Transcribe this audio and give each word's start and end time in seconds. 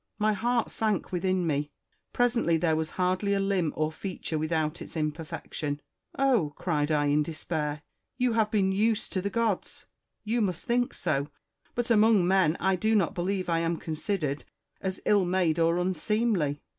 My 0.17 0.33
heart 0.33 0.71
sank 0.71 1.11
within 1.11 1.45
me. 1.45 1.69
Presently 2.11 2.57
there 2.57 2.75
was 2.75 2.89
hardly 2.97 3.35
a 3.35 3.39
limb 3.39 3.71
or 3.75 3.91
feature 3.91 4.39
without 4.39 4.81
its 4.81 4.95
imperfection. 4.97 5.79
* 6.01 6.05
Oh!' 6.17 6.53
cried 6.57 6.89
I 6.91 7.05
in 7.05 7.21
despair,' 7.21 7.83
you 8.17 8.33
have 8.33 8.49
been 8.49 8.71
used 8.71 9.13
to 9.13 9.21
the 9.21 9.29
gods; 9.29 9.85
you 10.23 10.41
must 10.41 10.65
think 10.65 10.95
so: 10.95 11.27
but 11.75 11.91
among 11.91 12.27
men 12.27 12.57
I 12.59 12.75
do 12.75 12.95
not 12.95 13.13
believe 13.13 13.47
I 13.47 13.59
am 13.59 13.77
considered 13.77 14.43
as 14.81 15.01
ill 15.05 15.23
made 15.23 15.59
or 15.59 15.77
unseemly.' 15.77 16.63